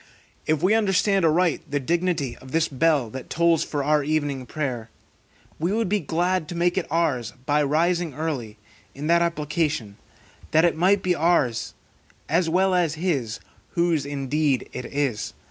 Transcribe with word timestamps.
If 0.47 0.63
we 0.63 0.73
understand 0.73 1.25
aright 1.25 1.61
the 1.69 1.79
dignity 1.79 2.35
of 2.37 2.53
this 2.53 2.67
bell 2.67 3.11
that 3.11 3.29
tolls 3.29 3.63
for 3.63 3.83
our 3.83 4.03
evening 4.03 4.47
prayer, 4.47 4.89
we 5.59 5.71
would 5.71 5.89
be 5.89 5.99
glad 5.99 6.47
to 6.47 6.55
make 6.55 6.75
it 6.75 6.87
ours 6.89 7.33
by 7.45 7.61
rising 7.61 8.15
early, 8.15 8.57
in 8.95 9.05
that 9.05 9.21
application, 9.21 9.97
that 10.49 10.65
it 10.65 10.75
might 10.75 11.03
be 11.03 11.13
ours 11.13 11.75
as 12.27 12.49
well 12.49 12.73
as 12.73 12.95
his, 12.95 13.39
whose 13.75 14.03
indeed 14.03 14.71
it 14.73 14.85
is. 14.85 15.35